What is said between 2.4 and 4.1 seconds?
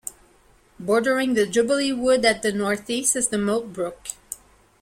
the North East is the Moat Brook.